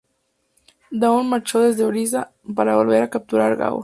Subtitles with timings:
[0.89, 3.79] Daud marchó desde Orissa para volver a capturar Gaur.